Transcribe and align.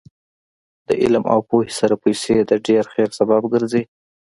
د 0.87 0.89
علم 1.01 1.23
او 1.33 1.39
پوهې 1.49 1.71
سره 1.79 1.95
پیسې 2.03 2.35
د 2.41 2.51
ډېر 2.67 2.83
خیر 2.93 3.09
سبب 3.19 3.41
ګرځي. 3.53 3.83